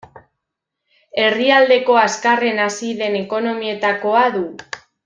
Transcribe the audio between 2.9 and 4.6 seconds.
den ekonomietakoa du.